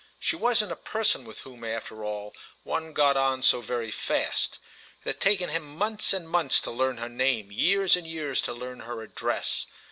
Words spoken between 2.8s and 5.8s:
got on so very fast: it had taken him